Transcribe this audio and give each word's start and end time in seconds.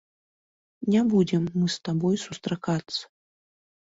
Не 0.93 1.01
будзем 1.11 1.43
мы 1.59 1.65
з 1.75 1.77
табой 1.87 2.15
сустракацца. 2.25 3.01